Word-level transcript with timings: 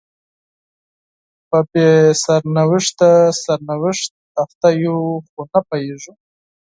په 1.49 1.59
بې 1.71 1.89
سرنوشته 2.23 3.09
سرنوشت 3.43 4.11
اخته 4.43 4.69
یو 4.85 4.97
خو 5.29 5.41
نه 5.51 5.59
پوهیږو 5.67 6.13